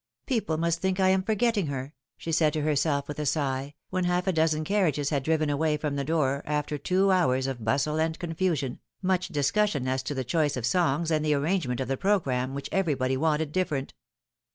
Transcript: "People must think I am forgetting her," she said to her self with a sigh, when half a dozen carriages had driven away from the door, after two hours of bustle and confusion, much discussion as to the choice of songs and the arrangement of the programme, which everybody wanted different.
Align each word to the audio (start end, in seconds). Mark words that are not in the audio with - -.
"People 0.25 0.57
must 0.57 0.81
think 0.81 0.99
I 0.99 1.09
am 1.09 1.21
forgetting 1.21 1.67
her," 1.67 1.93
she 2.17 2.31
said 2.31 2.53
to 2.53 2.63
her 2.63 2.75
self 2.75 3.07
with 3.07 3.19
a 3.19 3.25
sigh, 3.27 3.75
when 3.91 4.05
half 4.05 4.25
a 4.25 4.33
dozen 4.33 4.63
carriages 4.63 5.11
had 5.11 5.21
driven 5.21 5.47
away 5.51 5.77
from 5.77 5.95
the 5.95 6.03
door, 6.03 6.41
after 6.47 6.79
two 6.79 7.11
hours 7.11 7.45
of 7.45 7.63
bustle 7.63 7.99
and 7.99 8.17
confusion, 8.17 8.79
much 9.03 9.27
discussion 9.27 9.87
as 9.87 10.01
to 10.01 10.15
the 10.15 10.23
choice 10.23 10.57
of 10.57 10.65
songs 10.65 11.11
and 11.11 11.23
the 11.23 11.35
arrangement 11.35 11.79
of 11.79 11.87
the 11.87 11.97
programme, 11.97 12.55
which 12.55 12.67
everybody 12.71 13.15
wanted 13.15 13.51
different. 13.51 13.93